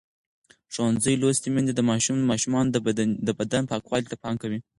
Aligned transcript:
ښوونځې 0.73 1.13
لوستې 1.21 1.47
میندې 1.53 1.73
د 1.75 1.81
ماشومانو 2.31 2.69
د 3.27 3.29
بدن 3.41 3.63
پاکوالي 3.71 4.07
ته 4.11 4.15
پام 4.23 4.35
کوي. 4.41 4.59